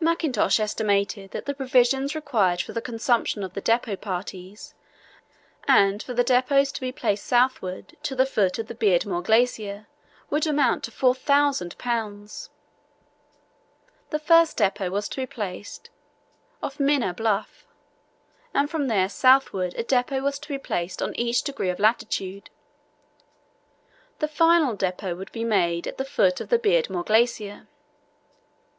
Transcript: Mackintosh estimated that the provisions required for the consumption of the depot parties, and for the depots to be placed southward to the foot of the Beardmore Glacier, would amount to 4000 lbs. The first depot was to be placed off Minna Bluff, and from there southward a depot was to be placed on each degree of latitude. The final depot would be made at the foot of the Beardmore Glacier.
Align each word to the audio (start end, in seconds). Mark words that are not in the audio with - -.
Mackintosh 0.00 0.60
estimated 0.60 1.30
that 1.30 1.46
the 1.46 1.54
provisions 1.54 2.14
required 2.14 2.60
for 2.60 2.74
the 2.74 2.82
consumption 2.82 3.42
of 3.42 3.54
the 3.54 3.60
depot 3.62 3.96
parties, 3.96 4.74
and 5.66 6.02
for 6.02 6.12
the 6.12 6.22
depots 6.22 6.70
to 6.72 6.78
be 6.82 6.92
placed 6.92 7.24
southward 7.24 7.96
to 8.02 8.14
the 8.14 8.26
foot 8.26 8.58
of 8.58 8.66
the 8.66 8.74
Beardmore 8.74 9.22
Glacier, 9.24 9.86
would 10.28 10.46
amount 10.46 10.84
to 10.84 10.90
4000 10.90 11.78
lbs. 11.78 12.50
The 14.10 14.18
first 14.18 14.58
depot 14.58 14.90
was 14.90 15.08
to 15.08 15.22
be 15.22 15.26
placed 15.26 15.88
off 16.62 16.78
Minna 16.78 17.14
Bluff, 17.14 17.66
and 18.52 18.68
from 18.70 18.88
there 18.88 19.08
southward 19.08 19.72
a 19.76 19.84
depot 19.84 20.20
was 20.20 20.38
to 20.40 20.48
be 20.48 20.58
placed 20.58 21.00
on 21.00 21.14
each 21.16 21.44
degree 21.44 21.70
of 21.70 21.80
latitude. 21.80 22.50
The 24.18 24.28
final 24.28 24.74
depot 24.76 25.14
would 25.14 25.32
be 25.32 25.44
made 25.44 25.86
at 25.86 25.96
the 25.96 26.04
foot 26.04 26.42
of 26.42 26.50
the 26.50 26.58
Beardmore 26.58 27.06
Glacier. 27.06 27.68